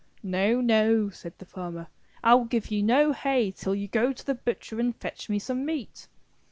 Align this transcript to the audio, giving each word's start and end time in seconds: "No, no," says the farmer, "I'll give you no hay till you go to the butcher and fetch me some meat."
"No, 0.23 0.59
no," 0.61 1.11
says 1.11 1.33
the 1.37 1.45
farmer, 1.45 1.85
"I'll 2.23 2.45
give 2.45 2.71
you 2.71 2.81
no 2.81 3.13
hay 3.13 3.51
till 3.51 3.75
you 3.75 3.87
go 3.87 4.11
to 4.11 4.25
the 4.25 4.33
butcher 4.33 4.79
and 4.79 4.95
fetch 4.95 5.29
me 5.29 5.37
some 5.37 5.63
meat." 5.63 6.07